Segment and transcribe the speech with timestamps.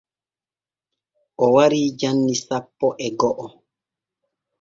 [1.45, 3.45] O warii janni sappo e go’o.